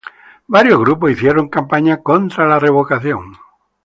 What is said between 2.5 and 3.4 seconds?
revocación.